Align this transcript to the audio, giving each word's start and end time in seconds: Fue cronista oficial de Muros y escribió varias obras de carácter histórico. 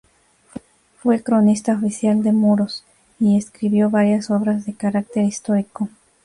Fue 1.03 1.21
cronista 1.21 1.75
oficial 1.75 2.23
de 2.23 2.31
Muros 2.31 2.83
y 3.19 3.37
escribió 3.37 3.91
varias 3.91 4.31
obras 4.31 4.65
de 4.65 4.73
carácter 4.73 5.25
histórico. 5.25 5.89